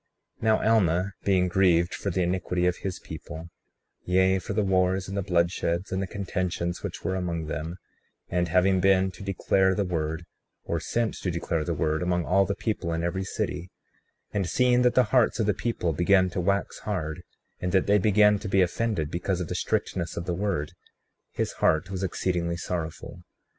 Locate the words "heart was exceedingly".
21.61-22.57